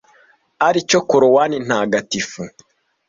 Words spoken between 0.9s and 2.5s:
Korowani Ntagatifu